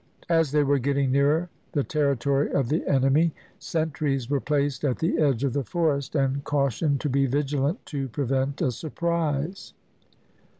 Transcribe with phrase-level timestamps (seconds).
[0.29, 5.19] As they were getting nearer the territory of the enemy sentries were placed at the
[5.19, 9.73] edge of the forest, and cautioned to be vigilant to prevent a surprise.